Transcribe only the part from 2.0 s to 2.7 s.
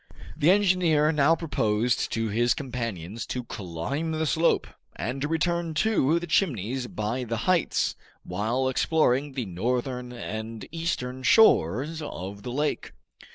to his